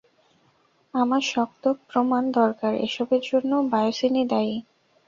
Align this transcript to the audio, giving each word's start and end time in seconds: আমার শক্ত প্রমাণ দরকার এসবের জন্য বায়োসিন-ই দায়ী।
আমার 0.93 1.21
শক্ত 1.31 1.63
প্রমাণ 1.87 2.23
দরকার 2.39 2.73
এসবের 2.87 3.21
জন্য 3.29 3.51
বায়োসিন-ই 3.71 4.25
দায়ী। 4.31 4.55